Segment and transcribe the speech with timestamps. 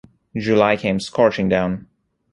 [0.35, 1.85] July came scorching down.